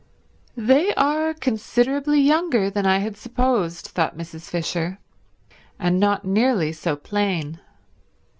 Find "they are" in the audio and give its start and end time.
0.57-1.35